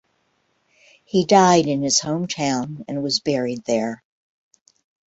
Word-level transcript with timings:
He 1.05 1.25
died 1.25 1.67
in 1.67 1.83
his 1.83 2.01
hometown 2.01 2.83
and 2.87 3.03
was 3.03 3.19
buried 3.19 3.65
there. 3.65 4.01